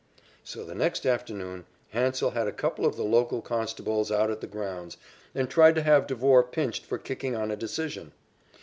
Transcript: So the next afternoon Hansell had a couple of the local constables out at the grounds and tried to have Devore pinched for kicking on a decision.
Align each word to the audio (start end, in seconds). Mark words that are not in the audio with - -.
So 0.43 0.63
the 0.63 0.73
next 0.73 1.05
afternoon 1.05 1.67
Hansell 1.93 2.31
had 2.33 2.47
a 2.47 2.51
couple 2.51 2.87
of 2.87 2.95
the 2.95 3.03
local 3.03 3.39
constables 3.39 4.11
out 4.11 4.31
at 4.31 4.41
the 4.41 4.47
grounds 4.47 4.97
and 5.35 5.47
tried 5.47 5.75
to 5.75 5.83
have 5.83 6.07
Devore 6.07 6.41
pinched 6.41 6.85
for 6.87 6.97
kicking 6.97 7.35
on 7.35 7.51
a 7.51 7.55
decision. 7.55 8.11